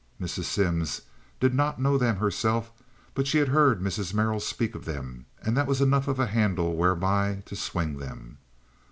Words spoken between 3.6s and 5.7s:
Mrs. Merrill speak of them, and that